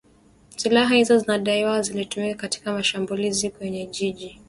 Silaha 0.57 0.95
hizo 0.97 1.17
zinadaiwa 1.17 1.81
zilitumika 1.81 2.37
katika 2.41 2.73
mashambulizi 2.73 3.49
kwenye 3.49 3.85
vijiji 3.85 4.39